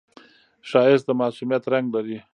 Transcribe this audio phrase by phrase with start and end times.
[0.69, 2.17] ښایست د معصومیت رنگ لري